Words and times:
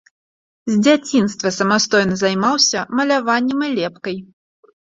З 0.71 0.77
дзяцінства 0.85 1.51
самастойна 1.59 2.15
займаўся 2.23 2.79
маляваннем 3.01 3.59
і 3.69 3.71
лепкай. 3.79 4.17